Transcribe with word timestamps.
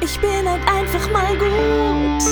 Ich 0.00 0.20
bin 0.20 0.48
halt 0.48 0.60
einfach 0.68 1.10
mal 1.10 1.36
gut 1.38 2.22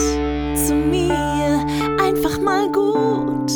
zu 0.57 0.75
mir, 0.75 1.65
einfach 1.99 2.39
mal 2.39 2.71
gut 2.71 3.51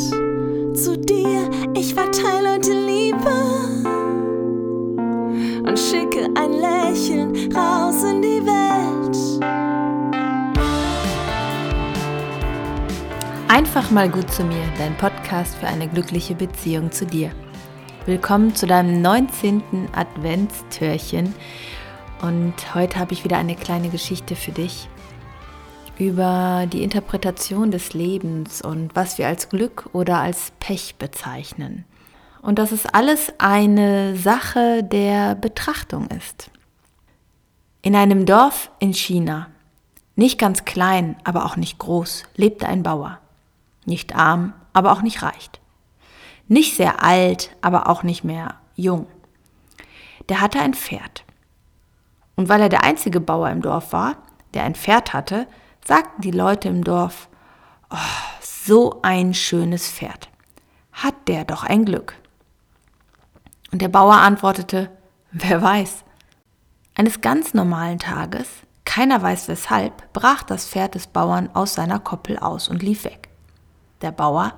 zu 0.75 0.97
dir. 0.97 1.49
Ich 1.75 1.93
verteile 1.93 2.53
heute 2.53 2.71
Liebe 2.73 3.31
und 5.67 5.77
schicke 5.77 6.27
ein 6.35 6.53
Lächeln 6.53 7.53
raus 7.55 8.03
in 8.03 8.21
die 8.21 8.43
Welt. 8.45 9.15
Einfach 13.47 13.91
mal 13.91 14.09
gut 14.09 14.31
zu 14.31 14.43
mir, 14.43 14.63
dein 14.77 14.97
Podcast 14.97 15.55
für 15.57 15.67
eine 15.67 15.87
glückliche 15.87 16.33
Beziehung 16.33 16.91
zu 16.91 17.05
dir. 17.05 17.31
Willkommen 18.07 18.55
zu 18.55 18.65
deinem 18.65 19.03
19. 19.03 19.61
Adventstürchen 19.93 21.35
und 22.21 22.75
heute 22.75 22.99
habe 22.99 23.13
ich 23.13 23.23
wieder 23.23 23.37
eine 23.37 23.55
kleine 23.55 23.89
Geschichte 23.89 24.35
für 24.35 24.51
dich 24.51 24.87
über 25.97 26.65
die 26.71 26.83
Interpretation 26.83 27.71
des 27.71 27.93
Lebens 27.93 28.61
und 28.61 28.95
was 28.95 29.17
wir 29.17 29.27
als 29.27 29.49
Glück 29.49 29.89
oder 29.91 30.19
als 30.19 30.53
Pech 30.59 30.95
bezeichnen. 30.95 31.85
Und 32.41 32.57
dass 32.57 32.71
es 32.71 32.85
alles 32.85 33.33
eine 33.37 34.15
Sache 34.15 34.81
der 34.83 35.35
Betrachtung 35.35 36.07
ist. 36.07 36.51
In 37.81 37.95
einem 37.95 38.25
Dorf 38.25 38.71
in 38.79 38.93
China, 38.93 39.47
nicht 40.15 40.39
ganz 40.39 40.63
klein, 40.63 41.17
aber 41.25 41.45
auch 41.45 41.57
nicht 41.57 41.79
groß, 41.79 42.23
lebte 42.35 42.67
ein 42.67 42.83
Bauer. 42.83 43.19
Nicht 43.85 44.15
arm, 44.15 44.53
aber 44.71 44.93
auch 44.93 45.01
nicht 45.01 45.21
reich. 45.21 45.49
Nicht 46.47 46.75
sehr 46.75 47.03
alt, 47.03 47.55
aber 47.61 47.89
auch 47.89 48.03
nicht 48.03 48.23
mehr 48.23 48.55
jung. 48.75 49.07
Der 50.29 50.41
hatte 50.41 50.59
ein 50.59 50.73
Pferd. 50.73 51.23
Und 52.39 52.47
weil 52.47 52.61
er 52.61 52.69
der 52.69 52.85
einzige 52.85 53.19
Bauer 53.19 53.49
im 53.49 53.61
Dorf 53.61 53.91
war, 53.91 54.15
der 54.53 54.63
ein 54.63 54.73
Pferd 54.73 55.11
hatte, 55.11 55.45
sagten 55.85 56.21
die 56.21 56.31
Leute 56.31 56.69
im 56.69 56.85
Dorf, 56.85 57.27
oh, 57.89 57.97
so 58.39 59.01
ein 59.01 59.33
schönes 59.33 59.91
Pferd. 59.91 60.29
Hat 60.93 61.15
der 61.27 61.43
doch 61.43 61.65
ein 61.65 61.83
Glück. 61.83 62.15
Und 63.73 63.81
der 63.81 63.89
Bauer 63.89 64.13
antwortete, 64.13 64.89
wer 65.33 65.61
weiß. 65.61 66.05
Eines 66.95 67.19
ganz 67.19 67.53
normalen 67.53 67.99
Tages, 67.99 68.47
keiner 68.85 69.21
weiß 69.21 69.49
weshalb, 69.49 70.13
brach 70.13 70.43
das 70.43 70.65
Pferd 70.65 70.95
des 70.95 71.07
Bauern 71.07 71.49
aus 71.53 71.73
seiner 71.73 71.99
Koppel 71.99 72.39
aus 72.39 72.69
und 72.69 72.81
lief 72.81 73.03
weg. 73.03 73.27
Der 74.01 74.13
Bauer 74.13 74.53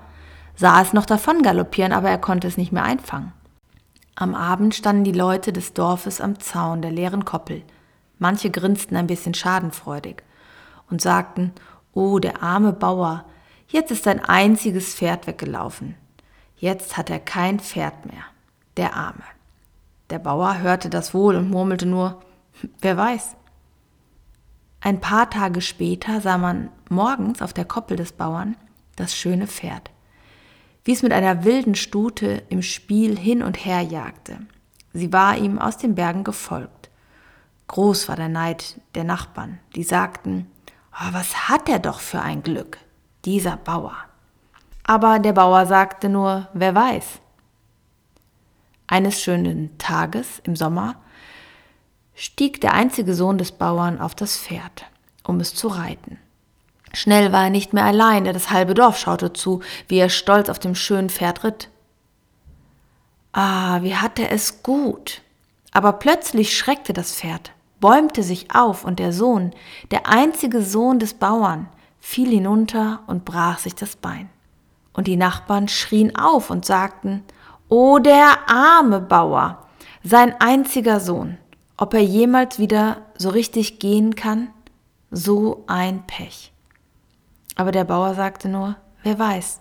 sah 0.55 0.83
es 0.83 0.93
noch 0.93 1.07
davon 1.07 1.41
galoppieren, 1.41 1.93
aber 1.93 2.11
er 2.11 2.19
konnte 2.19 2.47
es 2.47 2.57
nicht 2.57 2.71
mehr 2.71 2.83
einfangen. 2.83 3.33
Am 4.21 4.35
Abend 4.35 4.75
standen 4.75 5.03
die 5.03 5.13
Leute 5.13 5.51
des 5.51 5.73
Dorfes 5.73 6.21
am 6.21 6.39
Zaun 6.39 6.83
der 6.83 6.91
leeren 6.91 7.25
Koppel. 7.25 7.63
Manche 8.19 8.51
grinsten 8.51 8.95
ein 8.95 9.07
bisschen 9.07 9.33
schadenfreudig 9.33 10.21
und 10.91 11.01
sagten, 11.01 11.53
Oh, 11.95 12.19
der 12.19 12.43
arme 12.43 12.71
Bauer, 12.71 13.25
jetzt 13.67 13.89
ist 13.89 14.03
sein 14.03 14.23
einziges 14.23 14.93
Pferd 14.93 15.25
weggelaufen. 15.25 15.95
Jetzt 16.55 16.97
hat 16.97 17.09
er 17.09 17.17
kein 17.17 17.59
Pferd 17.59 18.05
mehr. 18.05 18.21
Der 18.77 18.95
Arme. 18.95 19.23
Der 20.11 20.19
Bauer 20.19 20.59
hörte 20.59 20.91
das 20.91 21.15
wohl 21.15 21.35
und 21.35 21.49
murmelte 21.49 21.87
nur, 21.87 22.21
wer 22.79 22.97
weiß. 22.97 23.35
Ein 24.81 25.01
paar 25.01 25.31
Tage 25.31 25.61
später 25.61 26.21
sah 26.21 26.37
man 26.37 26.69
morgens 26.91 27.41
auf 27.41 27.53
der 27.53 27.65
Koppel 27.65 27.97
des 27.97 28.11
Bauern 28.11 28.55
das 28.95 29.15
schöne 29.15 29.47
Pferd 29.47 29.89
wie 30.83 30.93
es 30.93 31.03
mit 31.03 31.13
einer 31.13 31.43
wilden 31.43 31.75
Stute 31.75 32.43
im 32.49 32.61
Spiel 32.61 33.17
hin 33.17 33.43
und 33.43 33.65
her 33.65 33.81
jagte. 33.81 34.39
Sie 34.93 35.13
war 35.13 35.37
ihm 35.37 35.59
aus 35.59 35.77
den 35.77 35.95
Bergen 35.95 36.23
gefolgt. 36.23 36.89
Groß 37.67 38.09
war 38.09 38.15
der 38.15 38.29
Neid 38.29 38.81
der 38.95 39.03
Nachbarn, 39.03 39.59
die 39.75 39.83
sagten, 39.83 40.47
oh, 40.93 41.13
was 41.13 41.49
hat 41.49 41.69
er 41.69 41.79
doch 41.79 41.99
für 41.99 42.21
ein 42.21 42.43
Glück, 42.43 42.77
dieser 43.23 43.57
Bauer. 43.57 43.95
Aber 44.83 45.19
der 45.19 45.33
Bauer 45.33 45.65
sagte 45.65 46.09
nur, 46.09 46.49
wer 46.53 46.75
weiß. 46.75 47.21
Eines 48.87 49.21
schönen 49.21 49.77
Tages 49.77 50.39
im 50.43 50.57
Sommer 50.57 50.95
stieg 52.13 52.59
der 52.59 52.73
einzige 52.73 53.13
Sohn 53.13 53.37
des 53.37 53.53
Bauern 53.53 54.01
auf 54.01 54.15
das 54.15 54.37
Pferd, 54.37 54.85
um 55.23 55.39
es 55.39 55.55
zu 55.55 55.69
reiten. 55.69 56.17
Schnell 56.93 57.31
war 57.31 57.45
er 57.45 57.49
nicht 57.49 57.73
mehr 57.73 57.85
allein, 57.85 58.25
denn 58.25 58.33
das 58.33 58.51
halbe 58.51 58.73
Dorf 58.73 58.97
schaute 58.97 59.33
zu, 59.33 59.61
wie 59.87 59.97
er 59.97 60.09
stolz 60.09 60.49
auf 60.49 60.59
dem 60.59 60.75
schönen 60.75 61.09
Pferd 61.09 61.43
ritt. 61.43 61.69
Ah, 63.33 63.81
wie 63.81 63.95
hatte 63.95 64.29
es 64.29 64.61
gut. 64.61 65.21
Aber 65.71 65.93
plötzlich 65.93 66.57
schreckte 66.57 66.91
das 66.91 67.15
Pferd, 67.15 67.51
bäumte 67.79 68.23
sich 68.23 68.53
auf 68.53 68.83
und 68.83 68.99
der 68.99 69.13
Sohn, 69.13 69.51
der 69.89 70.07
einzige 70.07 70.61
Sohn 70.61 70.99
des 70.99 71.13
Bauern, 71.13 71.69
fiel 71.99 72.29
hinunter 72.29 73.03
und 73.07 73.23
brach 73.23 73.59
sich 73.59 73.75
das 73.75 73.95
Bein. 73.95 74.29
Und 74.93 75.07
die 75.07 75.15
Nachbarn 75.15 75.69
schrien 75.69 76.15
auf 76.17 76.49
und 76.49 76.65
sagten, 76.65 77.23
O 77.69 77.99
der 77.99 78.49
arme 78.49 78.99
Bauer, 78.99 79.65
sein 80.03 80.35
einziger 80.41 80.99
Sohn, 80.99 81.37
ob 81.77 81.93
er 81.93 82.03
jemals 82.03 82.59
wieder 82.59 82.97
so 83.17 83.29
richtig 83.29 83.79
gehen 83.79 84.15
kann? 84.15 84.49
So 85.09 85.63
ein 85.67 86.05
Pech. 86.05 86.51
Aber 87.55 87.71
der 87.71 87.83
Bauer 87.83 88.13
sagte 88.15 88.49
nur, 88.49 88.75
wer 89.03 89.19
weiß. 89.19 89.59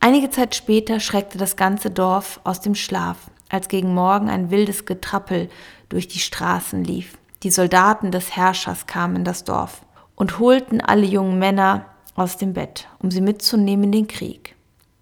Einige 0.00 0.30
Zeit 0.30 0.54
später 0.54 0.98
schreckte 0.98 1.38
das 1.38 1.56
ganze 1.56 1.90
Dorf 1.90 2.40
aus 2.44 2.60
dem 2.60 2.74
Schlaf, 2.74 3.30
als 3.48 3.68
gegen 3.68 3.94
Morgen 3.94 4.28
ein 4.28 4.50
wildes 4.50 4.84
Getrappel 4.84 5.48
durch 5.88 6.08
die 6.08 6.18
Straßen 6.18 6.82
lief. 6.82 7.18
Die 7.42 7.50
Soldaten 7.50 8.10
des 8.10 8.34
Herrschers 8.34 8.86
kamen 8.86 9.16
in 9.16 9.24
das 9.24 9.44
Dorf 9.44 9.84
und 10.16 10.38
holten 10.38 10.80
alle 10.80 11.06
jungen 11.06 11.38
Männer 11.38 11.86
aus 12.14 12.36
dem 12.36 12.52
Bett, 12.52 12.88
um 12.98 13.10
sie 13.10 13.20
mitzunehmen 13.20 13.84
in 13.84 13.92
den 13.92 14.08
Krieg. 14.08 14.56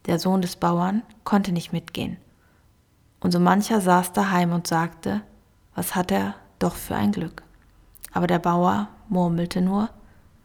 Der 0.07 0.19
Sohn 0.19 0.43
des 0.43 0.57
Bauern 0.57 1.03
konnte 1.25 1.53
nicht 1.53 1.73
mitgehen. 1.73 2.17
Und 3.21 3.33
so 3.33 3.41
mancher 3.41 3.81
saß 3.81 4.13
daheim 4.13 4.53
und 4.53 4.67
sagte, 4.67 5.23
was 5.75 5.95
hat 5.95 6.11
er 6.11 6.35
doch 6.59 6.75
für 6.75 6.95
ein 6.95 7.13
Glück. 7.13 7.43
Aber 8.13 8.27
der 8.27 8.39
Bauer 8.39 8.89
murmelte 9.09 9.61
nur, 9.61 9.91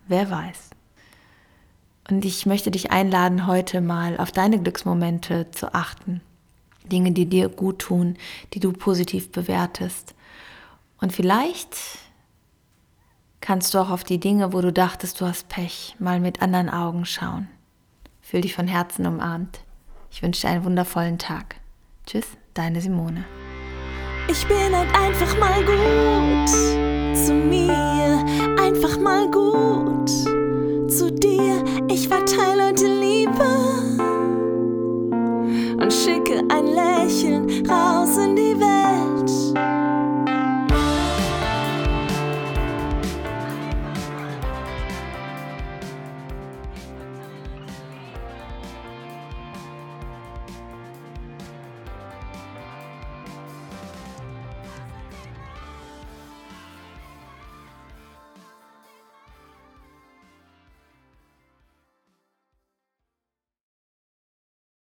wer 0.07 0.29
weiß. 0.29 0.69
Und 2.09 2.23
ich 2.23 2.45
möchte 2.45 2.69
dich 2.69 2.91
einladen, 2.91 3.47
heute 3.47 3.81
mal 3.81 4.17
auf 4.17 4.31
deine 4.31 4.59
Glücksmomente 4.59 5.49
zu 5.51 5.73
achten. 5.73 6.21
Dinge, 6.83 7.11
die 7.11 7.25
dir 7.25 7.49
gut 7.49 7.79
tun, 7.79 8.15
die 8.53 8.59
du 8.59 8.71
positiv 8.71 9.31
bewertest. 9.31 10.13
Und 11.01 11.13
vielleicht 11.13 11.75
kannst 13.41 13.73
du 13.73 13.79
auch 13.79 13.89
auf 13.89 14.03
die 14.03 14.19
Dinge, 14.19 14.53
wo 14.53 14.61
du 14.61 14.71
dachtest, 14.71 15.19
du 15.19 15.25
hast 15.25 15.49
Pech, 15.49 15.95
mal 15.99 16.19
mit 16.19 16.41
anderen 16.41 16.69
Augen 16.69 17.05
schauen. 17.05 17.47
Fühl 18.21 18.41
dich 18.41 18.55
von 18.55 18.67
Herzen 18.67 19.05
umarmt. 19.05 19.59
Ich 20.11 20.21
wünsche 20.21 20.41
dir 20.41 20.49
einen 20.49 20.65
wundervollen 20.65 21.17
Tag. 21.17 21.55
Tschüss, 22.05 22.25
deine 22.53 22.81
Simone. 22.81 23.25
Ich 24.27 24.47
bin 24.47 24.75
halt 24.75 24.89
einfach 24.95 25.37
mal 25.39 25.63
gut 25.63 26.49
zu 27.15 27.33
mir, 27.33 28.25
einfach 28.59 28.99
mal 28.99 29.29
gut 29.29 30.09
zu 30.89 31.11
dir 31.11 31.63